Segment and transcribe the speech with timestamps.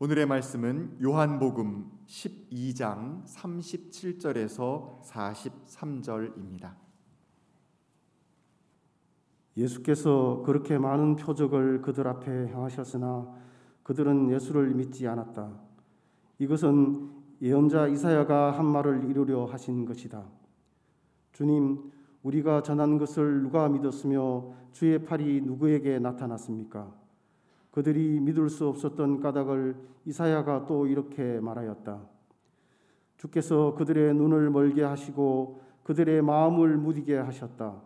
[0.00, 6.74] 오늘의 말씀은 요한복음 12장 37절에서 43절입니다.
[9.56, 13.32] 예수께서 그렇게 많은 표적을 그들 앞에 행하셨으나
[13.84, 15.60] 그들은 예수를 믿지 않았다.
[16.40, 20.24] 이것은 예언자 이사야가 한 말을 이루려 하신 것이다.
[21.32, 21.92] 주님,
[22.24, 27.03] 우리가 전한 것을 누가 믿었으며 주의 팔이 누구에게 나타났습니까?
[27.74, 29.74] 그들이 믿을 수 없었던 까닭을
[30.04, 32.02] 이사야가 또 이렇게 말하였다.
[33.16, 37.82] 주께서 그들의 눈을 멀게 하시고 그들의 마음을 무디게 하셨다.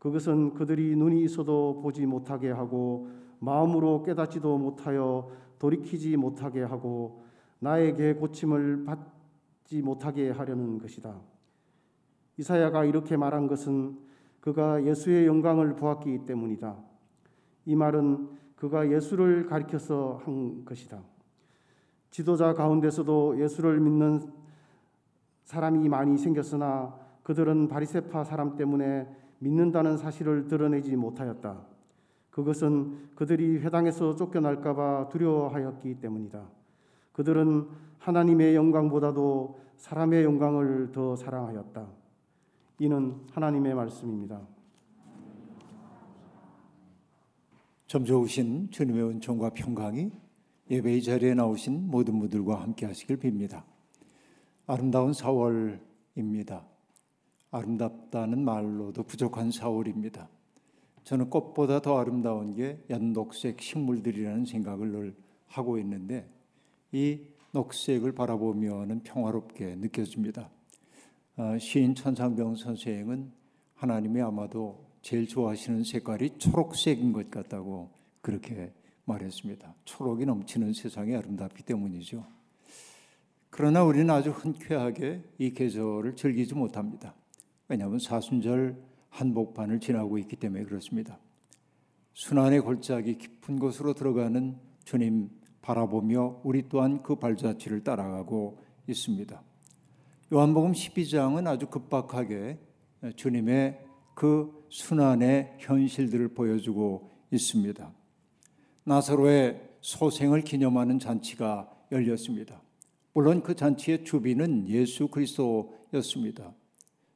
[0.00, 3.08] 그것은 그들이 눈이 있어도 보지 못하게 하고
[3.38, 7.22] 마음으로 깨닫지도 못하여 돌이키지 못하게 하고
[7.60, 11.14] 나에게 고침을 받지 못하게 하려는 것이다.
[12.36, 13.96] 이사야가 이렇게 말한 것은
[14.40, 16.76] 그가 예수의 영광을 보았기 때문이다.
[17.66, 21.00] 이 말은 그가 예수를 가리켜서 한 것이다.
[22.10, 24.30] 지도자 가운데서도 예수를 믿는
[25.44, 29.08] 사람이 많이 생겼으나 그들은 바리세파 사람 때문에
[29.38, 31.58] 믿는다는 사실을 드러내지 못하였다.
[32.30, 36.42] 그것은 그들이 회당에서 쫓겨날까봐 두려워하였기 때문이다.
[37.12, 37.66] 그들은
[37.98, 41.86] 하나님의 영광보다도 사람의 영광을 더 사랑하였다.
[42.80, 44.42] 이는 하나님의 말씀입니다.
[47.90, 50.12] 점 좋으신 주님의 은총과 평강이
[50.70, 53.64] 예배의 자리에 나오신 모든 분들과 함께 하시길 빕니다.
[54.68, 56.62] 아름다운 4월입니다.
[57.50, 60.28] 아름답다는 말로도 부족한 4월입니다.
[61.02, 65.16] 저는 꽃보다 더 아름다운 게 연녹색 식물들이라는 생각을 늘
[65.48, 66.30] 하고 있는데
[66.92, 67.18] 이
[67.50, 70.48] 녹색을 바라보면은 평화롭게 느껴집니다.
[71.34, 73.32] 아, 시인 천상병 선생은
[73.74, 78.72] 하나님이 아마도 제일 좋아하시는 색깔이 초록색인 것 같다고 그렇게
[79.04, 79.74] 말했습니다.
[79.84, 82.24] 초록이 넘치는 세상이 아름답기 때문이죠.
[83.48, 87.14] 그러나 우리는 아주 흔쾌하게 이 계절을 즐기지 못합니다.
[87.68, 88.76] 왜냐하면 사순절
[89.08, 91.18] 한복판을 지나고 있기 때문에 그렇습니다.
[92.14, 95.30] 순환의 골짜기 깊은 곳으로 들어가는 주님
[95.62, 99.42] 바라보며 우리 또한 그 발자취를 따라가고 있습니다.
[100.32, 102.58] 요한복음 12장은 아주 급박하게
[103.16, 107.92] 주님의 그 순환의 현실들을 보여주고 있습니다.
[108.84, 112.60] 나사로의 소생을 기념하는 잔치가 열렸습니다.
[113.12, 116.54] 물론 그 잔치의 주비는 예수 그리스도였습니다.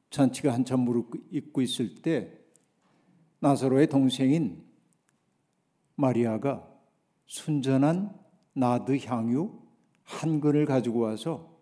[0.09, 2.31] 잔치가 한참 무릎 꿇고 있을 때
[3.39, 4.63] 나사로의 동생인
[5.95, 6.67] 마리아가
[7.25, 8.13] 순전한
[8.53, 9.59] 나드 향유
[10.03, 11.59] 한 근을 가지고 와서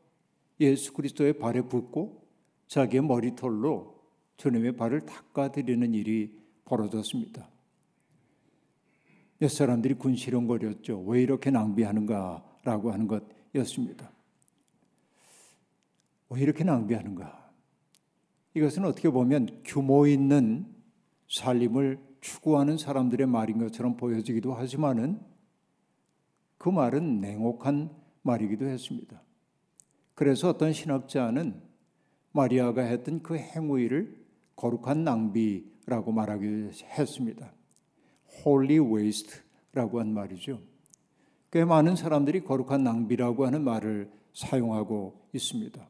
[0.60, 2.28] 예수 그리스도의 발에 붓고
[2.68, 3.93] 자기의 머리털로
[4.38, 7.48] 주님의 발을 닦아드리는 일이 벌어졌습니다.
[9.40, 11.04] 몇 사람들이 군시렁거렸죠.
[11.04, 14.12] 왜 이렇게 낭비하는가라고 하는 것이었습니다.
[16.30, 17.52] 왜 이렇게 낭비하는가?
[18.56, 20.66] 이것은 어떻게 보면 규모 있는
[21.30, 25.20] 살림을 추구하는 사람들의 말인 것처럼 보여지기도 하지만은
[26.58, 29.22] 그 말은 냉혹한 말이기도 했습니다.
[30.16, 31.62] 그래서 어떤 신학자는
[32.32, 34.23] 마리아가 했던 그 행위를
[34.56, 37.52] 거룩한 낭비라고 말하기 했습니다.
[38.46, 40.60] holy waste라고 한 말이죠.
[41.52, 45.88] 꽤 많은 사람들이 거룩한 낭비라고 하는 말을 사용하고 있습니다.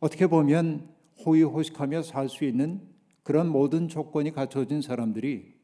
[0.00, 0.88] 어떻게 보면
[1.24, 2.82] 호의호식하며 살 수 있는
[3.22, 5.54] 그런 모든 조건이 갖춰진 사람들이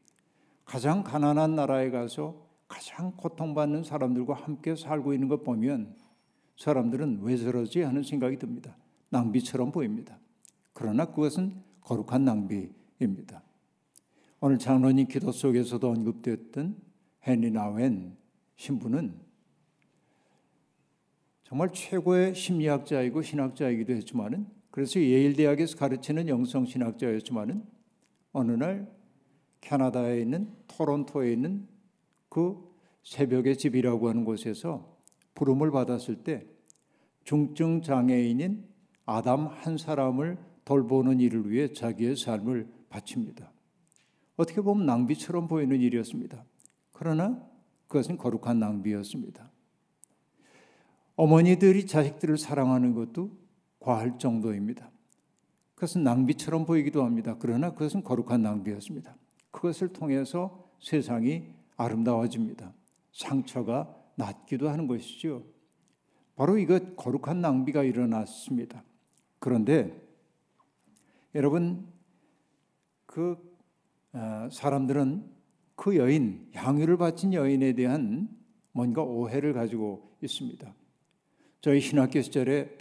[0.65, 5.95] 가장 가난한 나라에 가서 가장 고통받는 사람들과 함께 살고 있는 것 보면
[6.57, 8.75] 사람들은 왜 저러지 하는 생각이 듭니다.
[9.09, 10.17] 낭비처럼 보입니다.
[10.73, 13.43] 그러나 그것은 거룩한 낭비입니다.
[14.39, 16.75] 오늘 장로님 기도 속에서도 언급됐던
[17.27, 18.17] 헨리 나웬
[18.55, 19.19] 신부는
[21.43, 27.63] 정말 최고의 심리학자이고 신학자이기도 했지만은 그래서 예일 대학에서 가르치는 영성 신학자였지만은
[28.31, 28.89] 어느 날
[29.59, 31.67] 캐나다에 있는 토론토에 있는
[32.29, 32.71] 그
[33.03, 34.97] 새벽의 집이라고 하는 곳에서
[35.35, 36.45] 부름을 받았을 때
[37.25, 38.65] 중증 장애인인
[39.05, 40.37] 아담 한 사람을
[40.71, 43.51] 돌보는 일을 위해 자기의 삶을 바칩니다.
[44.37, 46.45] 어떻게 보면 낭비처럼 보이는 일이었습니다.
[46.93, 47.45] 그러나
[47.89, 49.51] 그것은 거룩한 낭비였습니다.
[51.17, 53.31] 어머니들이 자식들을 사랑하는 것도
[53.81, 54.89] 과할 정도입니다.
[55.75, 57.35] 그것은 낭비처럼 보이기도 합니다.
[57.37, 59.17] 그러나 그것은 거룩한 낭비였습니다.
[59.51, 62.71] 그것을 통해서 세상이 아름다워집니다.
[63.11, 65.43] 상처가 낫기도 하는 것이죠.
[66.37, 68.85] 바로 이것 거룩한 낭비가 일어났습니다.
[69.39, 70.10] 그런데
[71.33, 71.87] 여러분
[73.05, 73.37] 그
[74.13, 75.25] 어, 사람들은
[75.75, 78.29] 그 여인 향유를 바친 여인에 대한
[78.71, 80.73] 뭔가 오해를 가지고 있습니다.
[81.61, 82.77] 저희 신학교 시절에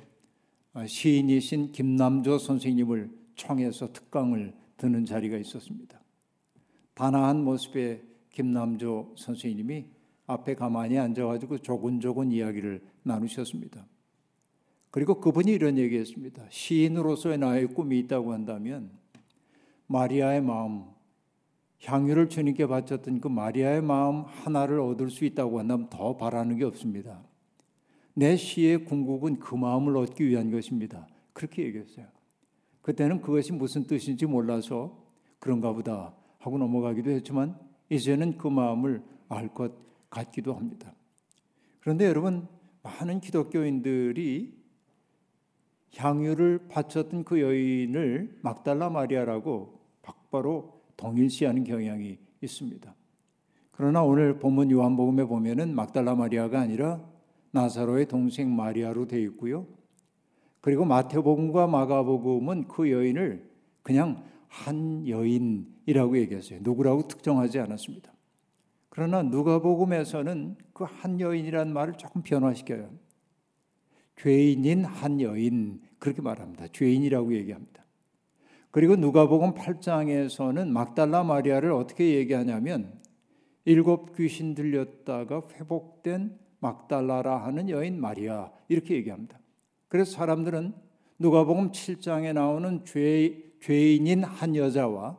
[0.87, 6.01] 시인이신 김남조 선생님을 청해서 특강을 듣는 자리가 있었습니다.
[6.95, 9.87] 단아한 모습의 김남조 선생님이
[10.27, 13.87] 앞에 가만히 앉아가지고 조곤조곤 이야기를 나누셨습니다.
[14.91, 16.47] 그리고 그분이 이런 얘기했습니다.
[16.51, 18.91] 시인으로서의 나의 꿈이 있다고 한다면
[19.87, 20.85] 마리아의 마음,
[21.85, 27.23] 향유를 주님께 바쳤던 그 마리아의 마음 하나를 얻을 수 있다고 한다면 더 바라는 게 없습니다.
[28.15, 31.07] 내 시의 궁극은 그 마음을 얻기 위한 것입니다.
[31.33, 32.07] 그렇게 얘기했어요.
[32.83, 34.99] 그때는 그것이 무슨 뜻인지 몰라서
[35.39, 37.57] 그런가 보다 하고 넘어가기도 했지만
[37.89, 39.73] 이제는 그 마음을 알 것
[40.11, 40.93] 같기도 합니다.
[41.81, 42.47] 그런데 여러분
[42.83, 44.60] 많은 기독교인들이
[45.97, 49.81] 향유를 바쳤던 그 여인을 막달라 마리아라고
[50.31, 52.95] 바로 동일시하는 경향이 있습니다.
[53.73, 57.01] 그러나 오늘 본문 요한복음에 보면은 막달라 마리아가 아니라
[57.53, 59.67] 나사로의 동생 마리아로 되어 있고요.
[60.61, 63.49] 그리고 마태복음과 마가복음은 그 여인을
[63.83, 66.61] 그냥 한 여인이라고 얘기했어요.
[66.63, 68.13] 누구라고 특정하지 않았습니다.
[68.91, 72.91] 그러나 누가복음에서는 그 한 여인이라는 말을 조금 변화시켜요.
[74.21, 76.67] 죄인인 한 여인 그렇게 말합니다.
[76.73, 77.85] 죄인이라고 얘기합니다.
[78.71, 83.01] 그리고 누가복음 8장에서는 막달라 마리아를 어떻게 얘기하냐면
[83.65, 89.39] 일곱 귀신 들렸다가 회복된 막달라라 하는 여인 마리아 이렇게 얘기합니다.
[89.89, 90.75] 그래서 사람들은
[91.19, 95.19] 누가복음 7장에 나오는 죄, 죄인인 한 여자와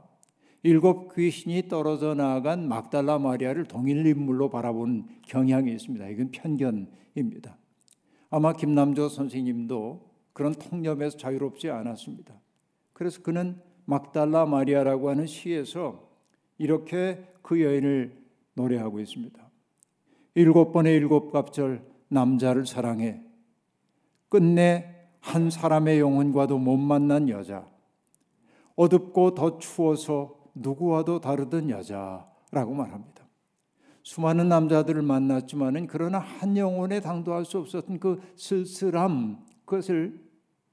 [0.63, 6.07] 일곱 귀신이 떨어져 나간 막달라 마리아를 동일 인물로 바라보는 경향이 있습니다.
[6.07, 7.60] 이건 편견입니다.
[8.31, 12.33] 아마 김남조 선생님도 그런 통념에서 자유롭지 않았습니다.
[12.93, 16.09] 그래서 그는 막달라 마리아라고 하는 시에서
[16.57, 18.17] 이렇게 그 여인을
[18.53, 19.51] 노래하고 있습니다.
[20.35, 23.21] 일곱 번의 일곱 갑절 남자를 사랑해
[24.29, 27.67] 끝내 한 사람의 영혼과도 못 만난 여자
[28.75, 33.20] 어둡고 더 추워서 누구와도 다르던 여자라고 말합니다.
[34.03, 40.19] 수많은 남자들을 만났지만은 그러나 한 영혼에 당도할 수 없었던 그 쓸쓸함 그것을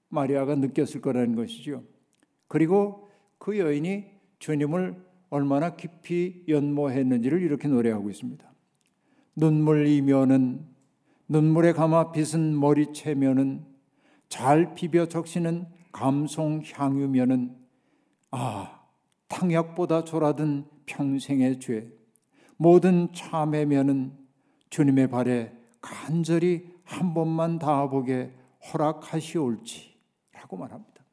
[0.08, 1.84] 마리아가 느꼈을 거라는 것이죠.
[2.46, 3.08] 그리고
[3.38, 4.06] 그 여인이
[4.38, 4.96] 주님을
[5.30, 8.50] 얼마나 깊이 연모했는지를 이렇게 노래하고 있습니다.
[9.36, 10.66] 눈물이면은
[11.28, 13.64] 눈물에 감아 빗은 머리채면은
[14.28, 17.54] 잘 비벼 적시는 감송 향유면은
[18.30, 18.82] 아
[19.28, 21.97] 탕약보다 졸아든 평생의 죄
[22.58, 24.12] 모든 참회면은
[24.68, 28.32] 주님의 발에 간절히 한 번만 닿아보게
[28.72, 31.04] 허락하시올지라고 말합니다.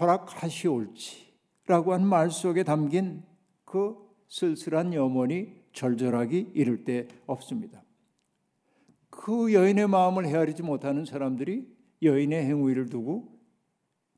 [0.00, 3.22] 허락하시올지라고 한 말 속에 담긴
[3.64, 3.96] 그
[4.28, 7.82] 쓸쓸한 염원이 절절하기 이를 데 없습니다.
[9.10, 11.72] 그 여인의 마음을 헤아리지 못하는 사람들이
[12.02, 13.38] 여인의 행위를 두고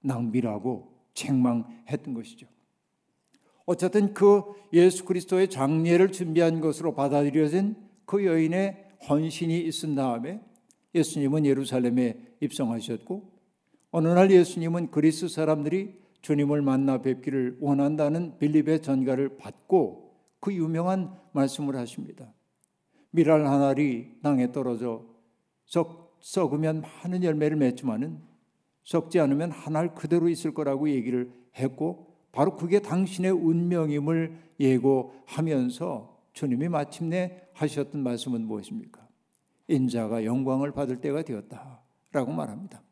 [0.03, 2.47] 낭비라고 책망했던 것이죠.
[3.67, 4.43] 어쨌든 그
[4.73, 10.41] 예수 그리스도의 장례를 준비한 것으로 받아들여진 그 여인의 헌신이 있은 다음에
[10.95, 13.37] 예수님은 예루살렘에 입성하셨고
[13.91, 21.77] 어느 날 예수님은 그리스 사람들이 주님을 만나 뵙기를 원한다는 빌립의 전가를 받고 그 유명한 말씀을
[21.77, 22.33] 하십니다.
[23.11, 25.05] 미랄 한 알이 땅에 떨어져
[25.65, 28.21] 썩, 썩으면 많은 열매를 맺지만은
[28.85, 32.06] 썩지 않으면 한 알 그대로 있을 거라고 얘기를 했고
[32.37, 39.09] 바로 그게 당신의 운명임을 예고하면서 주님이 마침내 하셨던 말씀은 무엇입니까?
[39.69, 42.83] 인자가 영광을 받을 때가 되었다라고 말합니다.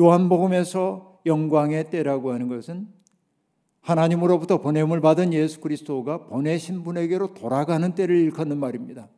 [0.00, 2.88] 요한복음에서 영광의 때라고 하는 것은
[3.82, 9.10] 하나님으로부터 보냄을 받은 예수 그리스도가 보내신 분에게로 돌아가는 때를 일컫는 말입니다.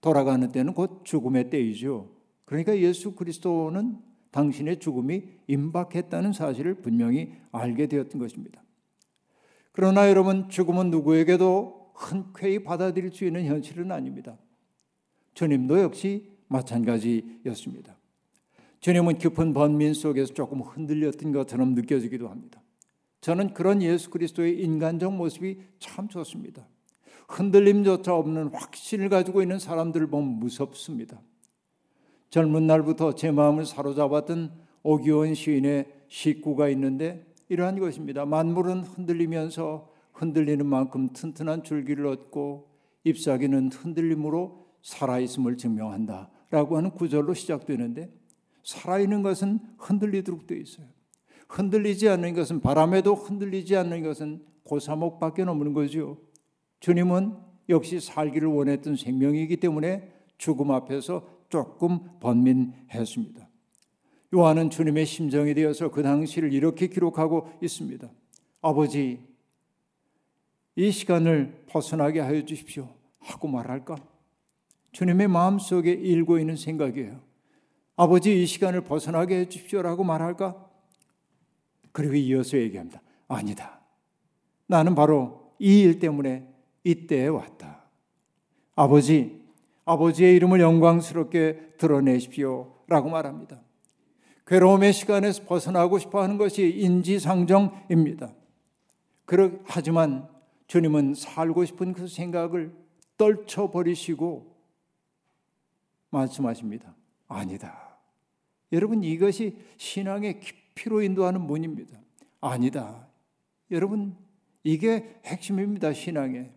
[0.00, 2.08] 돌아가는 때는 곧 죽음의 때이죠.
[2.44, 3.98] 그러니까 예수 그리스도는
[4.30, 8.62] 당신의 죽음이 임박했다는 사실을 분명히 알게 되었던 것입니다.
[9.72, 14.36] 그러나 여러분 죽음은 누구에게도 흔쾌히 받아들일 수 있는 현실은 아닙니다.
[15.34, 17.96] 주님도 역시 마찬가지였습니다.
[18.80, 22.60] 주님은 깊은 번민 속에서 조금 흔들렸던 것처럼 느껴지기도 합니다.
[23.20, 26.66] 저는 그런 예수 그리스도의 인간적 모습이 참 좋습니다.
[27.28, 31.22] 흔들림조차 없는 확신을 가지고 있는 사람들을 보면 무섭습니다.
[32.30, 34.52] 젊은 날부터 제 마음을 사로잡았던
[34.82, 38.24] 오기원 시인의 식구가 있는데 이러한 것입니다.
[38.24, 42.70] 만물은 흔들리면서 흔들리는 만큼 튼튼한 줄기를 얻고
[43.04, 46.30] 잎사귀는 흔들림으로 살아있음을 증명한다.
[46.50, 48.10] 라고 하는 구절로 시작되는데
[48.64, 50.86] 살아있는 것은 흔들리도록 되어 있어요.
[51.50, 56.16] 흔들리지 않는 것은 바람에도 흔들리지 않는 것은 고사목밖에 없는 거죠.
[56.80, 57.36] 주님은
[57.68, 63.51] 역시 살기를 원했던 생명이기 때문에 죽음 앞에서 조금 번민했습니다.
[64.34, 68.08] 요한은 주님의 심정이 되어서 그 당시를 이렇게 기록하고 있습니다.
[68.62, 69.20] 아버지,
[70.74, 72.88] 이 시간을 벗어나게 하여 주십시오.
[73.18, 73.96] 하고 말할까?
[74.92, 77.20] 주님의 마음속에 일고 있는 생각이에요.
[77.96, 80.70] 아버지, 이 시간을 벗어나게 해 주십시오라고 말할까?
[81.92, 83.02] 그리고 이어서 얘기합니다.
[83.28, 83.80] 아니다.
[84.66, 86.48] 나는 바로 이 일 때문에
[86.84, 87.84] 이때에 왔다.
[88.74, 89.42] 아버지,
[89.84, 92.72] 아버지의 이름을 영광스럽게 드러내십시오.
[92.88, 93.60] 라고 말합니다.
[94.52, 98.34] 괴로움의 시간에서 벗어나고 싶어 하는 것이 인지상정입니다.
[99.24, 100.28] 그러, 하지만
[100.66, 102.70] 주님은 살고 싶은 그 생각을
[103.16, 104.54] 떨쳐버리시고
[106.10, 106.94] 말씀하십니다.
[107.28, 107.96] 아니다.
[108.72, 111.98] 여러분, 이것이 신앙의 깊이로 인도하는 문입니다.
[112.42, 113.08] 아니다.
[113.70, 114.14] 여러분,
[114.64, 116.50] 이게 핵심입니다, 신앙에.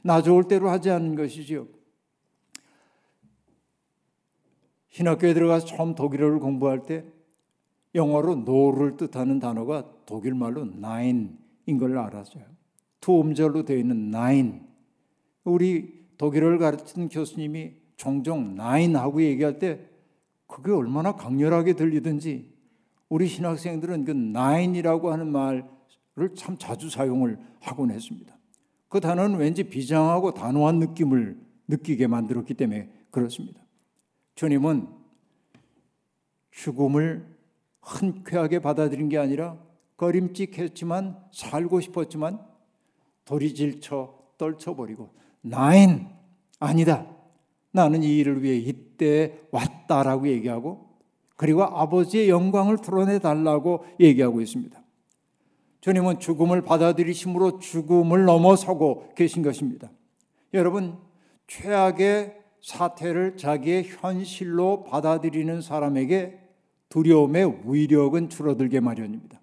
[0.00, 1.66] 나 좋을 대로 하지 않는 것이지요.
[4.88, 7.17] 신학교에 들어가서 처음 독일어를 공부할 때
[7.98, 12.44] 영어로 no를 뜻하는 단어가 독일 말로 nine인 걸 알았어요.
[13.00, 14.60] 두 음절로 되어 있는 nine.
[15.44, 19.86] 우리 독일어를 가르치는 교수님이 종종 nine 하고 얘기할 때
[20.46, 22.54] 그게 얼마나 강렬하게 들리든지
[23.08, 28.36] 우리 신학생들은 그 nine이라고 하는 말을 참 자주 사용을 하곤 했습니다.
[28.88, 31.38] 그 단어는 왠지 비장하고 단호한 느낌을
[31.68, 33.60] 느끼게 만들었기 때문에 그렇습니다.
[34.34, 34.88] 주님은
[36.50, 37.37] 죽음을
[37.88, 39.56] 흔쾌하게 받아들인 게 아니라
[39.96, 42.38] 꺼림칙했지만 살고 싶었지만
[43.24, 46.06] 도리질쳐 떨쳐버리고 나인
[46.60, 47.06] 아니다.
[47.72, 50.88] 나는 이 일을 위해 이때 왔다라고 얘기하고
[51.36, 54.80] 그리고 아버지의 영광을 드러내 달라고 얘기하고 있습니다.
[55.80, 59.90] 주님은 죽음을 받아들이심으로 죽음을 넘어서고 계신 것입니다.
[60.54, 60.98] 여러분
[61.46, 66.47] 최악의 사태를 자기의 현실로 받아들이는 사람에게
[66.88, 69.40] 두려움의 위력은 줄어들게 마련입니다.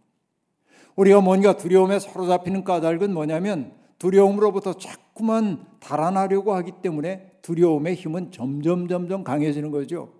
[0.95, 9.23] 우리가 뭔가 두려움에 사로잡히는 까닭은 뭐냐면 두려움으로부터 자꾸만 달아나려고 하기 때문에 두려움의 힘은 점점 점점
[9.23, 10.13] 강해지는 거죠.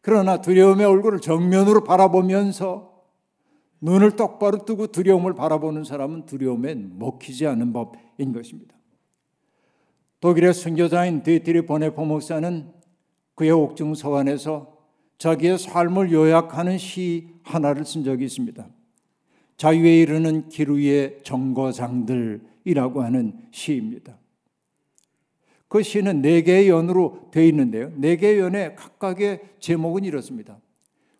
[0.00, 2.96] 그러나 두려움의 얼굴을 정면으로 바라보면서
[3.80, 8.74] 눈을 똑바로 뜨고 두려움을 바라보는 사람은 두려움에 먹히지 않는 법인 것입니다.
[10.20, 12.72] 독일의 순교자인 디트리히 본회퍼 목사는
[13.34, 14.75] 그의 옥중 서간에서
[15.18, 18.66] 자기의 삶을 요약하는 시 하나를 쓴 적이 있습니다.
[19.56, 24.18] 자유에 이르는 길 위의 정거장들이라고 하는 시입니다.
[25.68, 27.90] 그 시는 네 개의 연으로 되어 있는데요.
[27.96, 30.60] 네 개의 연의 각각의 제목은 이렇습니다.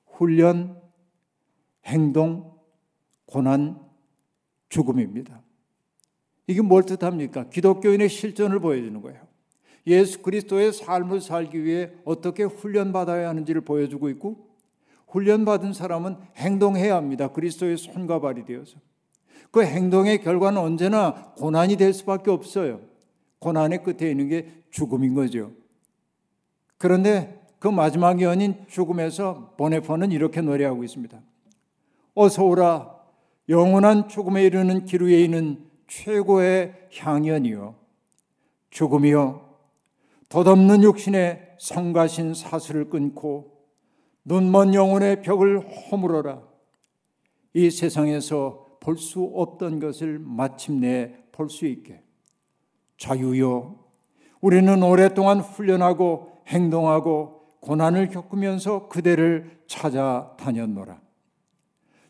[0.07, 0.81] 훈련,
[1.85, 2.53] 행동,
[3.27, 3.81] 고난,
[4.69, 5.43] 죽음입니다.
[6.47, 7.49] 이게 뭘 뜻합니까?
[7.49, 9.26] 기독교인의 실전을 보여주는 거예요.
[9.87, 14.47] 예수 그리스도의 삶을 살기 위해 어떻게 훈련받아야 하는지를 보여주고 있고
[15.09, 17.29] 훈련받은 사람은 행동해야 합니다.
[17.29, 18.79] 그리스도의 손과 발이 되어서.
[19.51, 22.81] 그 행동의 결과는 언제나 고난이 될 수밖에 없어요.
[23.39, 25.53] 고난의 끝에 있는 게 죽음인 거죠.
[26.79, 31.19] 그런데 그 마지막 연인 죽음에서 보네포는 이렇게 노래하고 있습니다.
[32.15, 32.97] 어서 오라
[33.49, 37.75] 영원한 죽음에 이르는 길 위에 있는 최고의 향연이요
[38.71, 39.46] 죽음이요
[40.37, 43.57] 덧없는 육신의 성가신 사슬을 끊고
[44.27, 46.43] 눈먼 영혼의 벽을 허물어라.
[47.55, 52.03] 이 세상에서 볼 수 없던 것을 마침내 볼 수 있게.
[52.99, 53.79] 자유요
[54.43, 61.01] 우리는 오랫동안 훈련하고 행동하고 고난을 겪으면서 그대를 찾아다녔노라.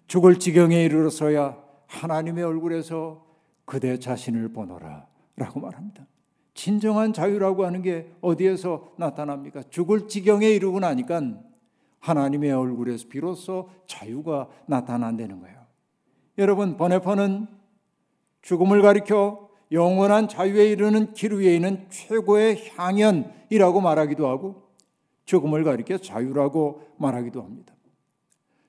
[0.09, 3.25] 죽을 지경에 이르러서야 하나님의 얼굴에서
[3.64, 5.06] 그대 자신을 보노라
[5.37, 6.06] 라고 말합니다.
[6.57, 9.65] 진정한 자유라고 하는 게 어디에서 나타납니까?
[9.69, 11.21] 죽을 지경에 이르고 나니까
[12.01, 15.57] 하나님의 얼굴에서 비로소 자유가 나타난다는 거예요.
[16.39, 17.47] 여러분, 버네퍼는
[18.41, 24.71] 죽음을 가리켜 영원한 자유에 이르는 길 위에 있는 최고의 향연이라고 말하기도 하고
[25.27, 27.75] 죽음을 가리켜 자유라고 말하기도 합니다.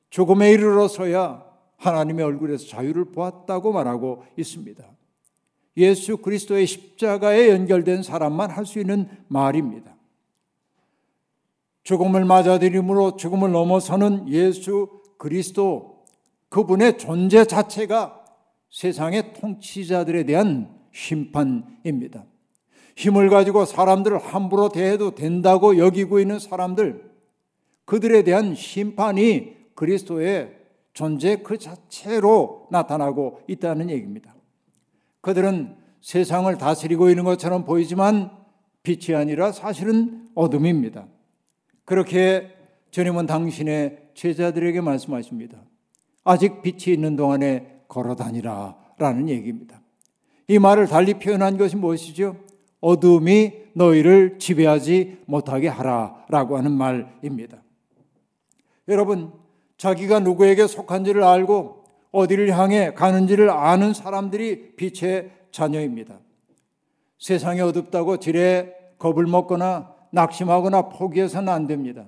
[0.10, 1.46] 죽음에 이르러서야
[1.78, 4.97] 하나님의 얼굴에서 자유를 보았다고 말하고 있습니다.
[5.78, 9.96] 예수 그리스도의 십자가에 연결된 사람만 할 수 있는 말입니다.
[11.84, 16.04] 죽음을 맞아들임으로 죽음을 넘어서는 예수 그리스도
[16.50, 18.26] 그분의 존재 자체가
[18.70, 22.26] 세상의 통치자들에 대한 심판입니다.
[22.98, 27.10] 힘을 가지고 사람들을 함부로 대해도 된다고 여기고 있는 사람들,
[27.86, 30.58] 그들에 대한 심판이 그리스도의
[30.94, 34.37] 존재 그 자체로 나타나고 있다는 얘기입니다.
[35.22, 38.32] 그들은 세상을 다스리고 있는 것처럼 보이지만
[38.84, 41.08] 빛이 아니라 사실은 어둠입니다.
[41.86, 42.54] 그렇게
[42.92, 45.58] 주님은 당신의 제자들에게 말씀하십니다.
[46.24, 49.82] 아직 빛이 있는 동안에 걸어 다니라 라는 얘기입니다.
[50.48, 52.38] 이 말을 달리 표현한 것이 무엇이죠?
[52.80, 57.62] 어둠이 너희를 지배하지 못하게 하라 라고 하는 말입니다.
[58.88, 59.32] 여러분,
[59.78, 61.77] 자기가 누구에게 속한지를 알고
[62.18, 66.20] 어디를 향해 가는지를 아는 사람들이 빛의 자녀입니다.
[67.20, 72.08] 세상이 어둡다고 지레 겁을 먹거나 낙심하거나 포기해서는 안 됩니다.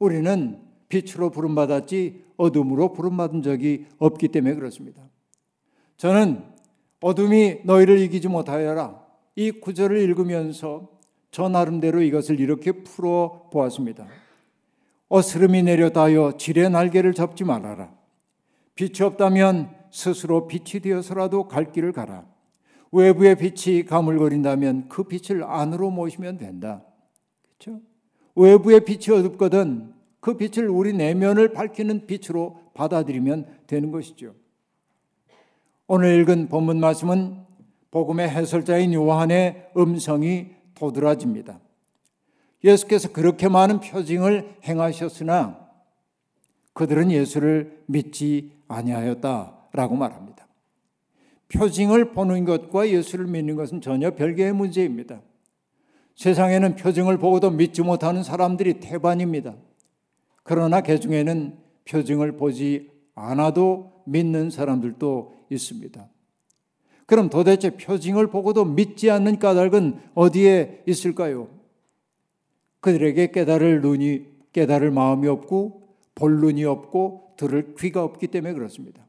[0.00, 5.00] 우리는 빛으로 부름받았지 어둠으로 부름받은 적이 없기 때문에 그렇습니다.
[5.96, 6.42] 저는
[7.00, 9.00] 어둠이 너희를 이기지 못하여라.
[9.36, 10.88] 이 구절을 읽으면서
[11.30, 14.08] 저 나름대로 이것을 이렇게 풀어 보았습니다.
[15.08, 17.95] 어스름이 내려다여 지뢰 날개를 접지 말아라.
[18.76, 22.26] 빛이 없다면 스스로 빛이 되어서라도 갈 길을 가라.
[22.92, 26.84] 외부의 빛이 가물거린다면 그 빛을 안으로 모시면 된다.
[27.58, 27.80] 그렇죠?
[28.34, 34.34] 외부의 빛이 어둡거든 그 빛을 우리 내면을 밝히는 빛으로 받아들이면 되는 것이죠.
[35.86, 37.44] 오늘 읽은 본문 말씀은
[37.90, 41.60] 복음의 해설자인 요한의 음성이 도드라집니다.
[42.62, 45.66] 예수께서 그렇게 많은 표징을 행하셨으나
[46.72, 50.46] 그들은 예수를 믿지 아니하였다라고 말합니다.
[51.48, 55.20] 표징을 보는 것과 예수를 믿는 것은 전혀 별개의 문제입니다.
[56.16, 59.54] 세상에는 표징을 보고도 믿지 못하는 사람들이 태반입니다.
[60.42, 66.08] 그러나 그 중에는 표징을 보지 않아도 믿는 사람들도 있습니다.
[67.06, 71.48] 그럼 도대체 표징을 보고도 믿지 않는 까닭은 어디에 있을까요?
[72.80, 79.06] 그들에게 깨달을 눈이 깨달을 마음이 없고 볼 눈이 없고 들을 귀가 없기 때문에 그렇습니다.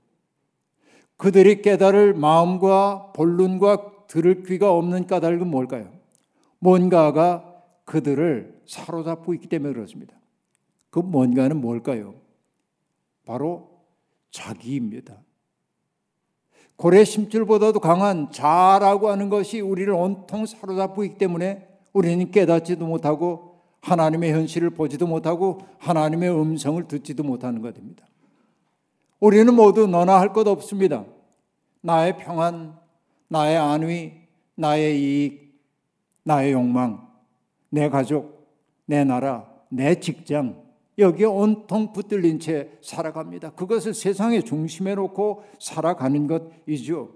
[1.18, 5.92] 그들이 깨달을 마음과 볼 눈과 들을 귀가 없는 까닭은 뭘까요?
[6.60, 10.16] 뭔가가 그들을 사로잡고 있기 때문에 그렇습니다.
[10.90, 12.16] 그 뭔가는 뭘까요?
[13.26, 13.70] 바로
[14.32, 15.18] 자기입니다.
[16.76, 24.34] 고래 심줄보다도 강한 자라고 하는 것이 우리를 온통 사로잡고 있기 때문에 우리는 깨닫지도 못하고 하나님의
[24.34, 28.06] 현실을 보지도 못하고 하나님의 음성을 듣지도 못하는 것입니다.
[29.20, 31.06] 우리는 모두 너나 할 것 없습니다.
[31.82, 32.78] 나의 평안,
[33.28, 34.14] 나의 안위,
[34.56, 35.60] 나의 이익,
[36.24, 37.08] 나의 욕망,
[37.70, 38.48] 내 가족,
[38.86, 40.64] 내 나라, 내 직장,
[40.98, 43.52] 여기에 온통 붙들린 채 살아갑니다.
[43.52, 47.12] 그것을 세상의 중심에 놓고 살아가는 것이죠.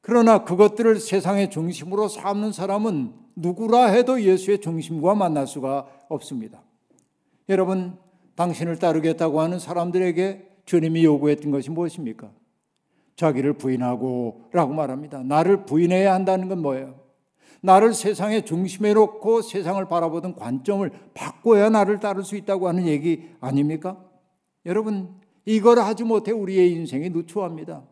[0.00, 6.62] 그러나 그것들을 세상의 중심으로 삼는 사람은 누구라 해도 예수의 중심과 만날 수가 없습니다.
[7.48, 7.98] 여러분,
[8.36, 12.30] 당신을 따르겠다고 하는 사람들에게 주님이 요구했던 것이 무엇입니까?
[13.16, 15.22] 자기를 부인하고 라고 말합니다.
[15.22, 17.00] 나를 부인해야 한다는 건 뭐예요?
[17.62, 23.96] 나를 세상의 중심에 놓고 세상을 바라보던 관점을 바꿔야 나를 따를 수 있다고 하는 얘기 아닙니까?
[24.66, 25.08] 여러분,
[25.46, 27.82] 이걸 하지 못해 우리의 인생이 누추합니다.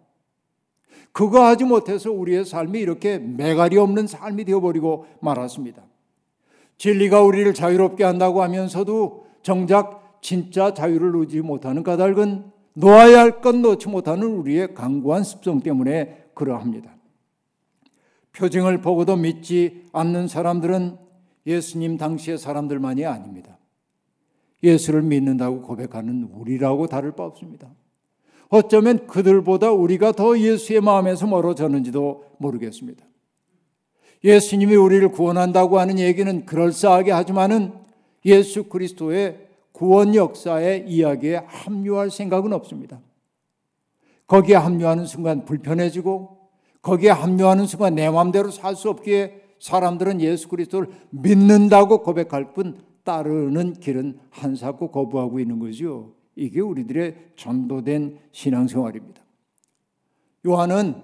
[1.13, 5.83] 그거 하지 못해서 우리의 삶이 이렇게 매갈이 없는 삶이 되어버리고 말았습니다.
[6.77, 13.89] 진리가 우리를 자유롭게 한다고 하면서도 정작 진짜 자유를 누지 못하는 까닭은 놓아야 할 것 놓지
[13.89, 16.95] 못하는 우리의 강구한 습성 때문에 그러합니다.
[18.33, 20.99] 표징을 보고도 믿지 않는 사람들은
[21.47, 23.59] 예수님 당시의 사람들만이 아닙니다.
[24.63, 27.69] 예수를 믿는다고 고백하는 우리라고 다를 바 없습니다.
[28.49, 33.05] 어쩌면 그들보다 우리가 더 예수의 마음에서 멀어졌는지도 모르겠습니다.
[34.23, 37.73] 예수님이 우리를 구원한다고 하는 얘기는 그럴싸하게 하지만은
[38.27, 39.46] 예수 그리스도의
[39.77, 42.99] 구원 역사의 이야기에 합류할 생각은 없습니다.
[44.27, 46.39] 거기에 합류하는 순간 불편해지고
[46.81, 53.75] 거기에 합류하는 순간 내 마음대로 살 수 없기에 사람들은 예수 그리스도를 믿는다고 고백할 뿐 따르는
[53.75, 56.15] 길은 한사코 거부하고 있는 거죠.
[56.37, 59.23] 이게 우리들의 전도된 신앙생활입니다.
[60.47, 61.03] 요한은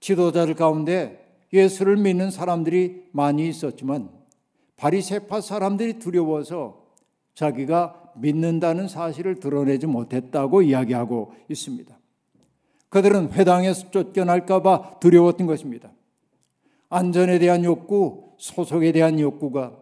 [0.00, 4.10] 지도자들 가운데 예수를 믿는 사람들이 많이 있었지만
[4.76, 6.80] 바리새파 사람들이 두려워서
[7.34, 11.98] 자기가 믿는다는 사실을 드러내지 못했다고 이야기하고 있습니다.
[12.88, 15.92] 그들은 회당에서 쫓겨날까봐 두려웠던 것입니다.
[16.88, 19.78] 안전에 대한 욕구, 소속에 대한 욕구가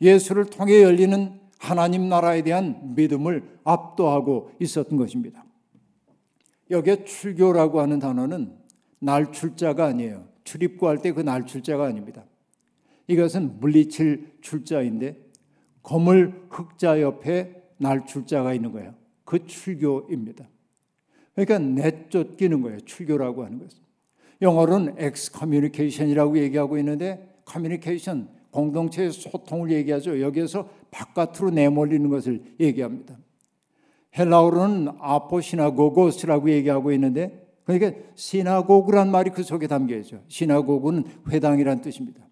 [0.00, 5.44] 예수를 통해 열리는 하나님 나라에 대한 믿음을 압도하고 있었던 것입니다.
[6.70, 8.56] 여기에 출교라고 하는 단어는
[9.00, 10.24] 날출자가 아니에요.
[10.44, 12.24] 출입구할 때 그 날출자가 아닙니다.
[13.06, 15.16] 이것은 물리칠 출자인데
[15.82, 18.94] 거물 흑자 옆에 날 출자가 있는 거예요.
[19.24, 20.48] 그 출교입니다.
[21.34, 22.80] 그러니까 내쫓기는 거예요.
[22.80, 23.78] 출교라고 하는 것은.
[24.42, 30.20] 영어로는 excommunication이라고 얘기하고 있는데 communication 공동체의 소통을 얘기하죠.
[30.20, 33.16] 여기에서 바깥으로 내몰리는 것을 얘기합니다.
[34.18, 40.22] 헬라어로는 아포시나고고스라고 얘기하고 있는데 그러니까 시나고그란 말이 그 속에 담겨 있죠.
[40.26, 42.26] 시나고그는 회당이란 뜻입니다.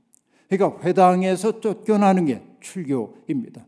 [0.48, 3.67] 그러니까 회당에서 쫓겨나는 게 출교입니다.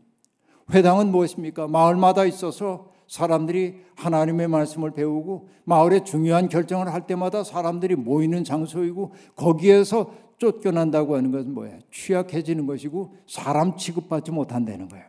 [0.73, 1.67] 회당은 무엇입니까?
[1.67, 10.13] 마을마다 있어서 사람들이 하나님의 말씀을 배우고 마을에 중요한 결정을 할 때마다 사람들이 모이는 장소이고 거기에서
[10.37, 11.79] 쫓겨난다고 하는 것은 뭐예요?
[11.91, 15.05] 취약해지는 것이고 사람 취급받지 못한다는 거예요.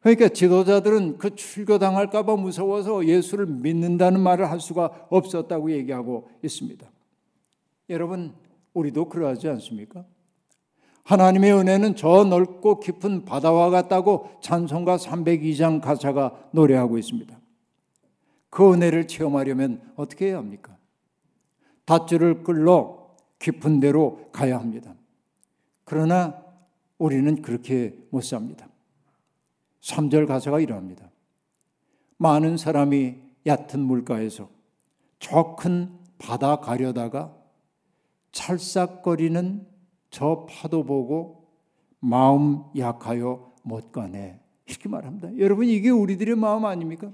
[0.00, 6.88] 그러니까 지도자들은 그 출교당할까봐 무서워서 예수를 믿는다는 말을 할 수가 없었다고 얘기하고 있습니다.
[7.90, 8.34] 여러분,
[8.72, 10.04] 우리도 그러하지 않습니까?
[11.08, 17.34] 하나님의 은혜는 저 넓고 깊은 바다와 같다고 찬송가 302장 가사가 노래하고 있습니다.
[18.50, 20.76] 그 은혜를 체험하려면 어떻게 해야 합니까?
[21.86, 24.94] 닷줄을 끌러 깊은 데로 가야 합니다.
[25.84, 26.42] 그러나
[26.98, 28.68] 우리는 그렇게 못 삽니다.
[29.80, 31.10] 3절 가사가 이러합니다.
[32.18, 33.14] 많은 사람이
[33.46, 34.50] 얕은 물가에서
[35.20, 37.34] 저 큰 바다 가려다가
[38.32, 39.66] 찰싹거리는
[40.10, 41.48] 저 파도 보고
[42.00, 44.40] 마음 약하여 못 가네.
[44.66, 45.36] 이렇게 말합니다.
[45.38, 47.10] 여러분 이게 우리들의 마음 아닙니까?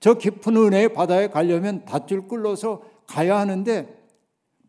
[0.00, 4.02] 저 깊은 은혜의 바다에 가려면 닷줄 끌러서 가야 하는데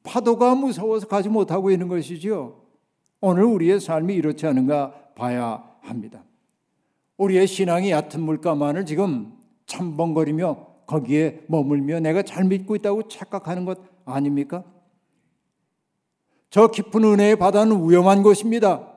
[0.04, 2.62] 파도가 무서워서 가지 못하고 있는 것이지요.
[3.22, 6.24] 오늘 우리의 삶이 이렇지 않은가 봐야 합니다.
[7.18, 9.34] 우리의 신앙이 얕은 물가만을 지금
[9.66, 14.64] 참벙거리며 거기에 머물며 내가 잘 믿고 있다고 착각하는 것 아닙니까?
[16.54, 18.88] 저 깊은 은혜의 바다는 위험한 곳입니다.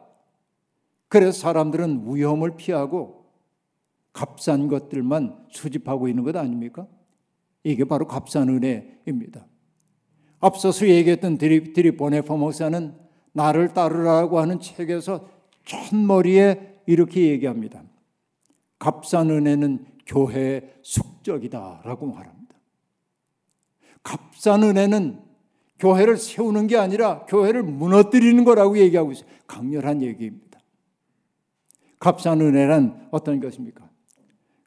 [1.09, 3.25] 그래서 사람들은 위험을 피하고
[4.13, 6.87] 값싼 것들만 수집하고 있는 것 아닙니까?
[7.65, 9.47] 이게 바로 값싼 은혜입니다.
[10.39, 12.95] 앞서서 얘기했던 드리, 드리보네 퍼 목사는
[13.33, 15.27] 나를 따르라고 하는 책에서
[15.65, 17.83] 첫머리에 이렇게 얘기합니다.
[18.79, 22.55] 값싼 은혜는 교회의 숙적이다라고 말합니다.
[24.03, 25.26] 값싼 은혜는
[25.79, 29.29] 교회를 세우는 게 아니라 교회를 무너뜨리는 거라고 얘기하고 있어요.
[29.47, 30.61] 강렬한 얘기입니다.
[31.99, 33.89] 값싼 은혜란 어떤 것입니까?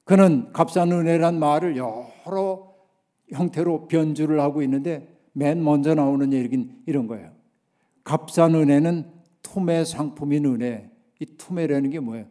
[0.03, 2.73] 그는 값싼 은혜란 말을 여러
[3.31, 7.31] 형태로 변주를 하고 있는데 맨 먼저 나오는 얘기는 이런 거예요.
[8.03, 10.89] 값싼 은혜는 투매 상품인 은혜.
[11.19, 12.25] 이 투매라는 게 뭐예요?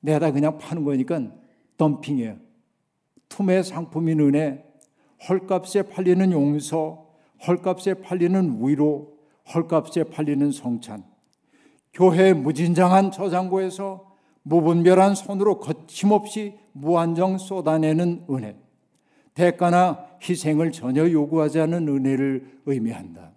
[0.00, 1.20] 내다 그냥 파는 거니까
[1.76, 2.36] 덤핑이에요.
[3.28, 4.64] 투매 상품인 은혜,
[5.28, 7.07] 헐값에 팔리는 용서,
[7.46, 9.16] 헐값에 팔리는 위로,
[9.54, 11.04] 헐값에 팔리는 성찬.
[11.92, 14.06] 교회 무진장한 저장고에서
[14.42, 18.56] 무분별한 손으로 거침없이 무한정 쏟아내는 은혜.
[19.34, 23.32] 대가나 희생을 전혀 요구하지 않는 은혜를 의미한다.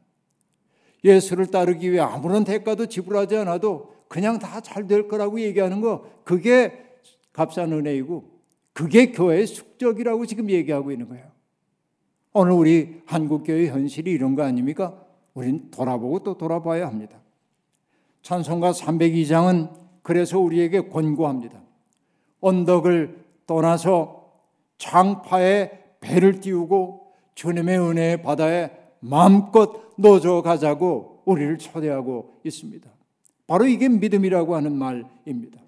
[1.04, 6.74] 예수를 따르기 위해 아무런 대가도 지불하지 않아도 그냥 다 잘 될 거라고 얘기하는 거 그게
[7.34, 8.30] 값싼 은혜이고
[8.74, 11.31] 그게 교회의 숙적이라고 지금 얘기하고 있는 거예요.
[12.34, 14.96] 오늘 우리 한국교회 현실이 이런 거 아닙니까?
[15.34, 17.17] 우린 돌아보고 또 돌아봐야 합니다.
[18.22, 19.70] 찬송가 302장은
[20.02, 21.62] 그래서 우리에게 권고합니다.
[22.39, 24.32] 언덕을 떠나서
[24.78, 32.89] 장파에 배를 띄우고 주님의 은혜의 바다에 마음껏 노져 가자고 우리를 초대하고 있습니다.
[33.48, 35.60] 바로 이게 믿음이라고 하는 말입니다.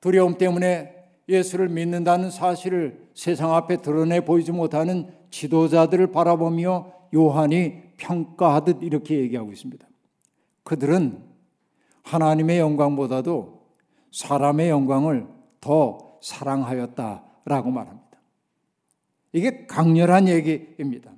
[0.00, 0.97] 두려움 때문에
[1.28, 9.86] 예수를 믿는다는 사실을 세상 앞에 드러내 보이지 못하는 지도자들을 바라보며 요한이 평가하듯 이렇게 얘기하고 있습니다.
[10.64, 11.22] 그들은
[12.02, 13.58] 하나님의 영광보다도
[14.12, 15.26] 사람의 영광을
[15.60, 18.08] 더 사랑하였다라고 말합니다.
[19.32, 21.12] 이게 강렬한 얘기입니다.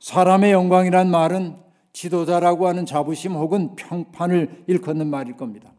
[0.00, 1.56] 사람의 영광이란 말은
[1.92, 5.72] 지도자라고 하는 자부심 혹은 평판을 일컫는 말일 겁니다.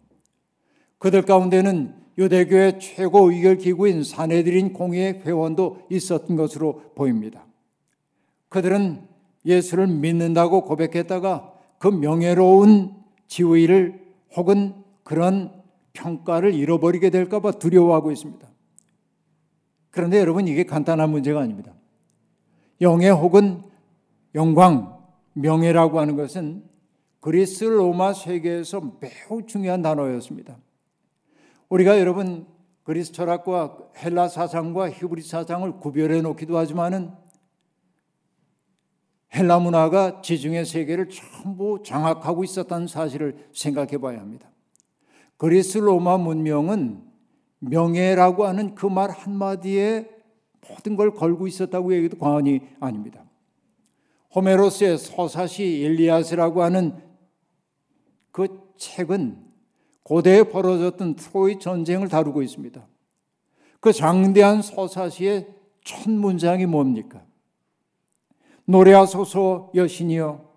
[0.97, 7.45] 그들 가운데는 유대교의 최고 의결 기구인 사내들인 공의회 회원도 있었던 것으로 보입니다.
[8.49, 9.07] 그들은
[9.45, 12.95] 예수를 믿는다고 고백했다가 그 명예로운
[13.27, 14.01] 지위를
[14.35, 15.53] 혹은 그런
[15.93, 18.47] 평가를 잃어버리게 될까봐 두려워하고 있습니다.
[19.89, 21.73] 그런데 여러분 이게 간단한 문제가 아닙니다.
[22.81, 23.63] 영예 혹은
[24.35, 24.97] 영광,
[25.33, 26.63] 명예라고 하는 것은
[27.19, 30.57] 그리스 로마 세계에서 매우 중요한 단어였습니다.
[31.69, 32.47] 우리가 여러분
[32.83, 37.11] 그리스 철학과 헬라 사상과 히브리 사상을 구별해 놓기도 하지만은
[39.35, 44.49] 헬라 문화가 지중해 세계를 전부 장악하고 있었다는 사실을 생각해 봐야 합니다.
[45.35, 47.03] 그리스 로마 문명은
[47.59, 50.09] 명예라고 하는 그 말 한마디에
[50.69, 53.25] 모든 걸 걸고 있었다고 얘기도 과언이 아닙니다.
[54.33, 56.95] 호메로스의 서사시 일리아스라고 하는
[58.31, 59.46] 그 책은
[60.07, 62.81] 고대에 벌어졌던 트로이 전쟁을 다루고 있습니다.
[63.81, 65.47] 그 장대한 서사시의
[65.83, 67.25] 첫 문장이 뭡니까?
[68.63, 70.49] 노래하소서 여신이여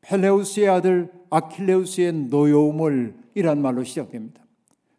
[0.00, 4.42] 펠레우스의 아들 아킬레우스의 노여움을 이란 말로 시작됩니다.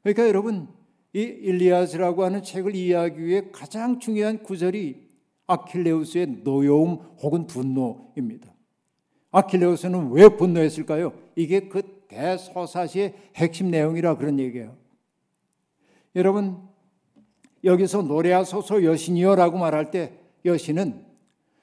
[0.04, 0.68] 그러니까 여러분
[1.14, 5.02] 이 일리아스라고 하는 책을 이해하기 위해 가장 중요한 구절이
[5.48, 8.54] 아킬레우스의 노여움 혹은 분노입니다.
[9.32, 11.12] 아킬레우스는 왜 분노했을까요?
[11.36, 14.76] 이게 그 대서사시의 핵심 내용이라 그런 얘기예요.
[16.16, 16.58] 여러분
[17.64, 20.14] 여기서 노래하소서 여신이여라고 말할 때
[20.46, 21.06] 여신은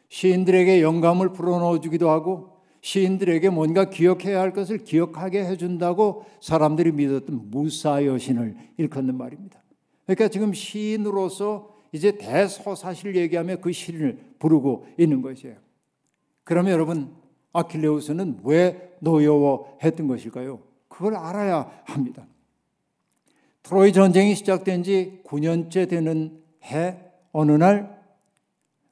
[0.08, 8.04] 시인들에게 영감을 불어넣어 주기도 하고 시인들에게 뭔가 기억해야 할 것을 기억하게 해준다고 사람들이 믿었던 무사
[8.04, 9.60] 여신을 일컫는 말입니다.
[10.04, 15.56] 그러니까 지금 시인으로서 이제 대서사시를 얘기하며 그 시를 부르고 있는 것이에요.
[16.44, 17.12] 그러면 여러분
[17.58, 20.60] 아킬레우스는 왜 노여워했던 것일까요?
[20.88, 22.26] 그걸 알아야 합니다.
[23.62, 26.98] 트로이 전쟁이 시작된 지 9년째 되는 해
[27.32, 27.96] 어느 날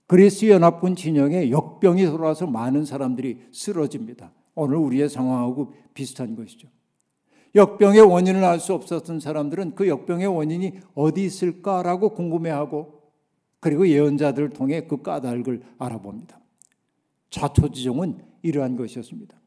[0.07, 4.33] 그리스 연합군 진영에 역병이 돌아와서 많은 사람들이 쓰러집니다.
[4.55, 6.68] 오늘 우리의 상황하고 비슷한 것이죠.
[7.55, 13.00] 역병의 원인을 알 수 없었던 사람들은 그 역병의 원인이 어디 있을까라고 궁금해하고
[13.61, 16.38] 그리고 예언자들을 통해 그 까닭을 알아봅니다.
[17.31, 19.40] 자초지종은 이러한 것이었습니다.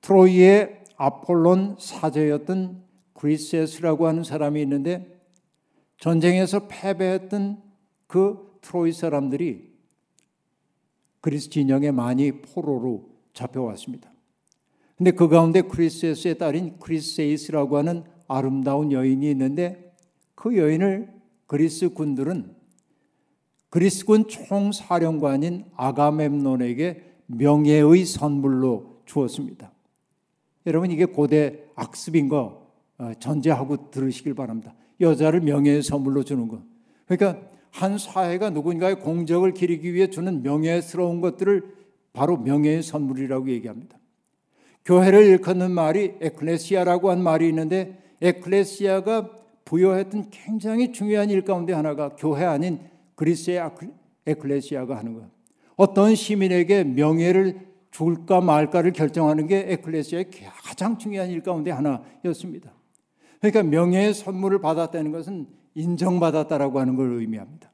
[0.00, 5.20] 트로이의 아폴론 사제였던 그리세스라고 하는 사람이 있는데
[5.98, 7.62] 전쟁에서 패배했던
[8.06, 9.72] 그 트로이 사람들이
[11.20, 14.12] 그리스 진영에 많이 포로로 잡혀왔습니다.
[14.96, 19.94] 근데 그 가운데 크리스에스의 딸인 크리세이스라고 하는 아름다운 여인이 있는데
[20.34, 21.12] 그 여인을
[21.46, 22.54] 그리스 군들은
[23.68, 29.72] 그리스군 총사령관인 아가멤논에게 명예의 선물로 주었습니다.
[30.66, 32.64] 여러분 이게 고대 악습인 거
[32.98, 34.74] 어, 전제하고 들으시길 바랍니다.
[35.00, 36.62] 여자를 명예의 선물로 주는 거.
[37.06, 41.74] 그러니까 한 사회가 누군가의 공적을 기리기 위해 주는 명예스러운 것들을
[42.12, 43.98] 바로 명예의 선물이라고 얘기합니다.
[44.84, 49.30] 교회를 일컫는 말이 에클레시아라고 한 말이 있는데 에클레시아가
[49.64, 52.78] 부여했던 굉장히 중요한 일 가운데 하나가 교회 아닌
[53.16, 53.60] 그리스의
[54.26, 55.33] 에클레시아가 하는 거예요.
[55.76, 60.30] 어떤 시민에게 명예를 줄까 말까를 결정하는 게 에클레시아의
[60.64, 62.72] 가장 중요한 일 가운데 하나였습니다.
[63.40, 67.70] 그러니까 명예의 선물을 받았다는 것은 인정받았다라고 하는 걸 의미합니다.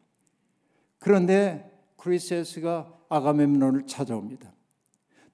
[0.98, 4.52] 그런데 크리세스가 아가멤논을 찾아옵니다.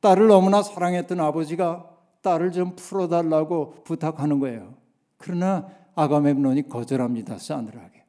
[0.00, 1.90] 딸을 너무나 사랑했던 아버지가
[2.22, 4.74] 딸을 좀 풀어달라고 부탁하는 거예요.
[5.16, 7.38] 그러나 아가멤논이 거절합니다.
[7.38, 8.04] 싸늘하게.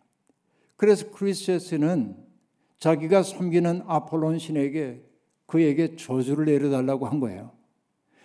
[0.75, 2.26] 그래서 크리세스는
[2.79, 5.03] 자기가 섬기는 아폴론 신에게
[5.45, 7.51] 그에게 저주를 내려달라고 한 거예요.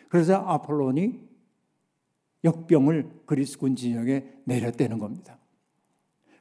[0.08, 1.20] 그래서 아폴론이
[2.44, 5.38] 역병을 그리스군 진영에 내렸다는 겁니다.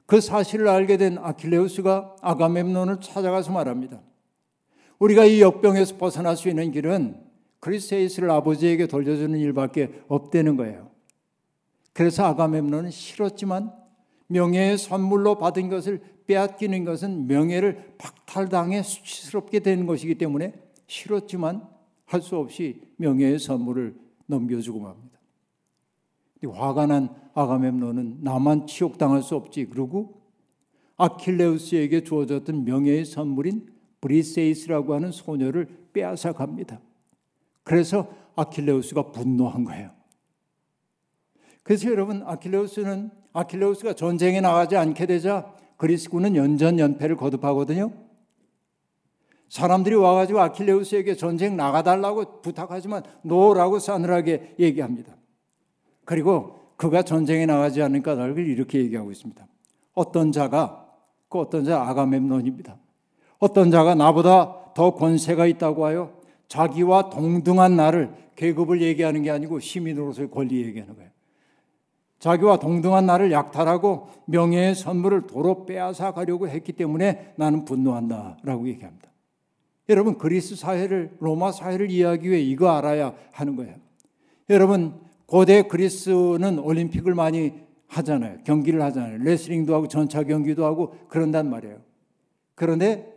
[0.05, 4.01] 그 사실을 알게 된 아킬레우스가 아가멤논을 찾아가서 말합니다.
[4.99, 7.15] 우리가 이 역병에서 벗어날 수 있는 길은
[7.59, 10.91] 크리세이스를 아버지에게 돌려주는 일밖에 없다는 거예요.
[11.93, 13.71] 그래서 아가멤논은 싫었지만
[14.31, 20.53] 명예의 선물로 받은 것을 빼앗기는 것은 명예를 박탈당해 수치스럽게 되는 것이기 때문에
[20.87, 21.67] 싫었지만
[22.05, 25.19] 할 수 없이 명예의 선물을 넘겨주고 맙니다.
[26.45, 29.67] 화가 난 아가멤논은 나만 치욕당할 수 없지.
[29.67, 30.21] 그러고
[30.97, 33.69] 아킬레우스에게 주어졌던 명예의 선물인
[34.01, 36.81] 브리세이스라고 하는 소녀를 빼앗아 갑니다.
[37.63, 39.91] 그래서 아킬레우스가 분노한 거예요.
[41.63, 47.91] 그래서 여러분 아킬레우스는 아킬레우스가 전쟁에 나가지 않게 되자 그리스군은 연전 연패를 거듭하거든요.
[49.49, 55.15] 사람들이 와가지고 아킬레우스에게 전쟁 나가달라고 부탁하지만 노라고 싸늘하게 얘기합니다.
[56.05, 59.45] 그리고 그가 전쟁에 나가지 않을 까닭을 이렇게 얘기하고 있습니다.
[59.93, 60.87] 어떤 자가
[61.29, 62.77] 그 어떤 자 아가멤논입니다.
[63.39, 66.13] 어떤 자가 나보다 더 권세가 있다고 하여
[66.47, 71.11] 자기와 동등한 나를 계급을 얘기하는 게 아니고 시민으로서의 권리 얘기하는 거예요.
[72.21, 79.09] 자기와 동등한 나를 약탈하고 명예의 선물을 도로 빼앗아 가려고 했기 때문에 나는 분노한다라고 얘기합니다.
[79.89, 83.73] 여러분 그리스 사회를 로마 사회를 이해하기 위해 이거 알아야 하는 거예요.
[84.51, 84.93] 여러분
[85.25, 87.53] 고대 그리스는 올림픽을 많이
[87.87, 88.37] 하잖아요.
[88.43, 89.17] 경기를 하잖아요.
[89.23, 91.79] 레슬링도 하고 전차 경기도 하고 그런단 말이에요.
[92.53, 93.11] 그런데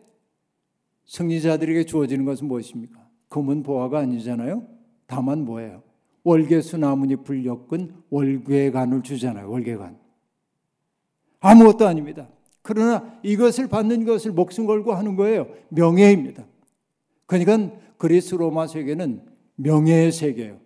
[1.05, 2.99] 승리자들에게 주어지는 것은 무엇입니까?
[3.29, 4.63] 금은 보화가 아니잖아요.
[5.07, 5.83] 다만 뭐예요?
[6.25, 9.51] 월계수 나뭇잎을 엮은 월계관을 주잖아요.
[9.51, 9.99] 월계관.
[11.41, 12.29] 아무것도 아닙니다.
[12.63, 15.49] 그러나 이것을 받는 것을 목숨 걸고 하는 거예요.
[15.69, 16.45] 명예입니다.
[17.27, 19.23] 그러니까 그리스 로마 세계는
[19.57, 20.59] 명예의 세계예요.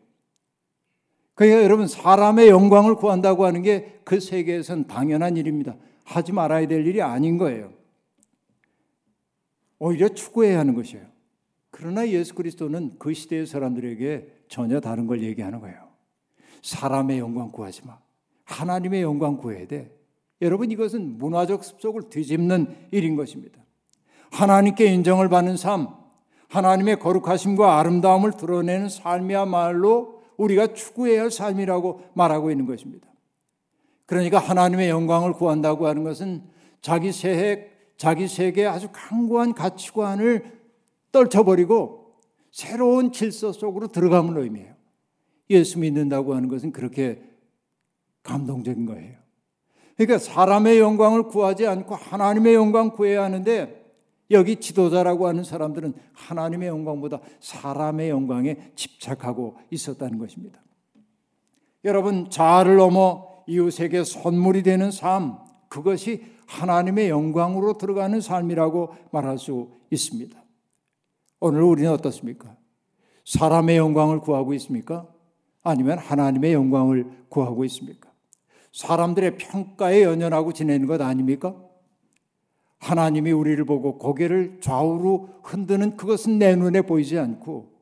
[1.35, 5.77] 그러니까 여러분 사람의 영광을 구한다고 하는 게 그 세계에선 당연한 일입니다.
[6.03, 7.75] 하지 말아야 될 일이 아닌 거예요.
[9.79, 11.05] 오히려 추구해야 하는 것이에요.
[11.71, 15.76] 그러나 예수 그리스도는 그 시대의 사람들에게 전혀 다른 걸 얘기하는 거예요.
[16.62, 17.98] 사람의 영광 구하지 마.
[18.44, 19.94] 하나님의 영광 구해야 돼.
[20.40, 23.61] 여러분 이것은 문화적 습속을 뒤집는 일인 것입니다.
[24.30, 25.88] 하나님께 인정을 받는 삶,
[26.48, 33.08] 하나님의 거룩하심과 아름다움을 드러내는 삶이야말로 우리가 추구해야 할 삶이라고 말하고 있는 것입니다.
[34.06, 36.42] 그러니까 하나님의 영광을 구한다고 하는 것은
[36.80, 40.58] 자기 세계, 자기 세계의 아주 강고한 가치관을
[41.12, 42.08] 떨쳐버리고
[42.50, 44.74] 새로운 질서 속으로 들어감을 의미해요.
[45.50, 47.22] 예수 믿는다고 하는 것은 그렇게
[48.22, 49.16] 감동적인 거예요.
[49.96, 53.78] 그러니까 사람의 영광을 구하지 않고 하나님의 영광 구해야 하는데
[54.30, 60.61] 여기 지도자라고 하는 사람들은 하나님의 영광보다 사람의 영광에 집착하고 있었다는 것입니다.
[61.84, 70.38] 여러분, 자아를 넘어 이웃에게 선물이 되는 삶, 그것이 하나님의 영광으로 들어가는 삶이라고 말할 수 있습니다.
[71.40, 72.57] 오늘 우리는 어떻습니까?
[73.24, 75.07] 사람의 영광을 구하고 있습니까?
[75.62, 78.11] 아니면 하나님의 영광을 구하고 있습니까?
[78.72, 81.55] 사람들의 평가에 연연하고 지내는 것 아닙니까?
[82.79, 87.72] 하나님이 우리를 보고 고개를 좌우로 흔드는 그것은 내 눈에 보이지 않고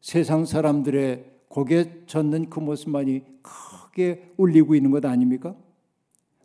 [0.00, 5.54] 세상 사람들의 고개 젓는 그 모습만이 크게 울리고 있는 것 아닙니까?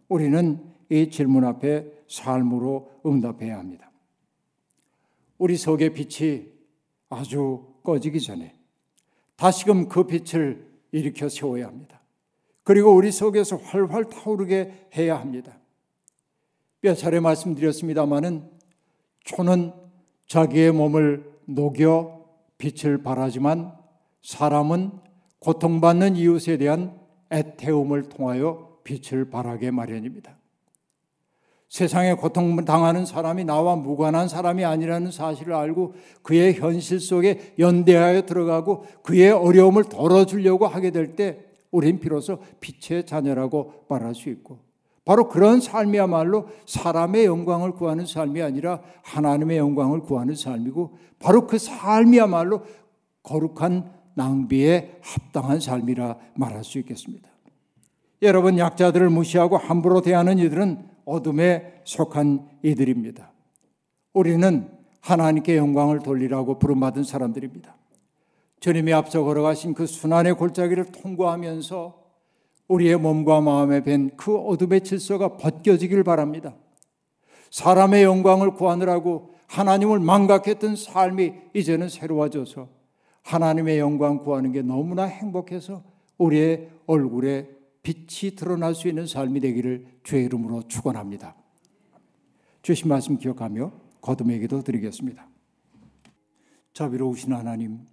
[0.07, 3.86] 우리는 이 질문 앞에 삶으로 응답해야 합니다.
[5.37, 6.47] 우리 속의 빛이
[7.09, 8.55] 아주 꺼지기 전에
[9.35, 12.01] 다시금 그 빛을 일으켜 세워야 합니다.
[12.63, 15.57] 그리고 우리 속에서 활활 타오르게 해야 합니다.
[16.81, 18.49] 몇 차례 말씀드렸습니다마는
[19.23, 19.73] 초는
[20.27, 22.25] 자기의 몸을 녹여
[22.57, 23.73] 빛을 발하지만
[24.21, 24.91] 사람은
[25.39, 26.99] 고통받는 이웃에 대한
[27.31, 30.37] 애태움을 통하여 빛을 발하게 마련입니다.
[31.69, 39.31] 세상에 고통당하는 사람이 나와 무관한 사람이 아니라는 사실을 알고 그의 현실 속에 연대하여 들어가고 그의
[39.31, 44.59] 어려움을 덜어주려고 하게 될 때 우린 비로소 빛의 자녀라고 말할 수 있고
[45.05, 52.63] 바로 그런 삶이야말로 사람의 영광을 구하는 삶이 아니라 하나님의 영광을 구하는 삶이고 바로 그 삶이야말로
[53.23, 57.29] 거룩한 낭비에 합당한 삶이라 말할 수 있겠습니다.
[58.21, 63.31] 여러분 약자들을 무시하고 함부로 대하는 이들은 어둠에 속한 이들입니다.
[64.13, 67.75] 우리는 하나님께 영광을 돌리라고 부름받은 사람들입니다.
[68.59, 72.03] 주님이 앞서 걸어가신 그 순환의 골짜기를 통과하면서
[72.67, 76.55] 우리의 몸과 마음에 밴 그 어둠의 질서가 벗겨지길 바랍니다.
[77.51, 82.67] 사람의 영광을 구하느라고 하나님을 망각했던 삶이 이제는 새로워져서
[83.23, 85.83] 하나님의 영광 구하는 게 너무나 행복해서
[86.17, 87.56] 우리의 얼굴에
[87.87, 91.37] 빛이 드러날 수 있는 삶이 되기를 주의 이름으로 축원합니다.
[92.61, 93.71] 주신 말씀 기억하며
[94.01, 95.29] 거듭에게도 드리겠습니다.
[96.73, 97.85] 자비로우신 하나님,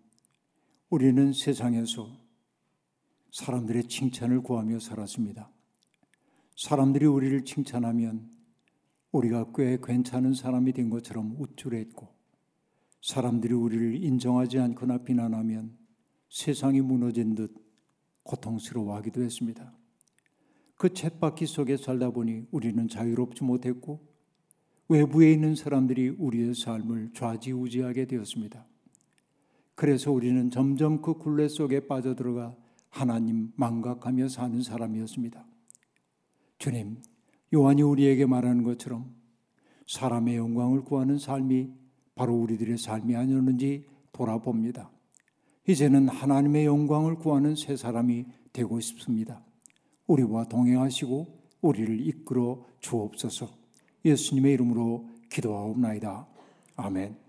[0.90, 2.09] 우리는 세상에서
[3.30, 5.48] 사람들의 칭찬을 구하며 살았습니다.
[6.57, 8.28] 사람들이 우리를 칭찬하면
[9.12, 12.09] 우리가 꽤 괜찮은 사람이 된 것처럼 우쭐했고
[13.00, 15.78] 사람들이 우리를 인정하지 않거나 비난하면
[16.30, 17.54] 세상이 무너진 듯
[18.24, 19.72] 고통스러워하기도 했습니다.
[20.76, 24.00] 그 쳇바퀴 속에 살다 보니 우리는 자유롭지 못했고
[24.88, 28.66] 외부에 있는 사람들이 우리의 삶을 좌지우지하게 되었습니다.
[29.74, 32.54] 그래서 우리는 점점 그 굴레 속에 빠져들어가
[32.90, 35.44] 하나님 망각하며 사는 사람이었습니다.
[36.58, 36.98] 주님,
[37.52, 39.12] 요한이 우리에게 말하는 것처럼
[39.87, 41.72] 사람의 영광을 구하는 삶이
[42.14, 44.90] 바로 우리들의 삶이 아니었는지 돌아봅니다.
[45.68, 49.43] 이제는 하나님의 영광을 구하는 새 사람이 되고 싶습니다.
[50.06, 51.26] 우리와 동행하시고
[51.62, 53.48] 우리를 이끌어 주옵소서.
[54.04, 56.26] 예수님의 이름으로 기도하옵나이다.
[56.76, 57.23] 아멘.